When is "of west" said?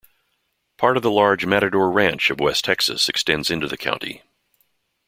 2.31-2.65